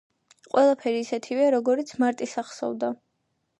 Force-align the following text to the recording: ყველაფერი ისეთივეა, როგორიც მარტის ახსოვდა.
ყველაფერი 0.55 1.03
ისეთივეა, 1.05 1.51
როგორიც 1.57 1.95
მარტის 2.05 2.35
ახსოვდა. 2.45 2.93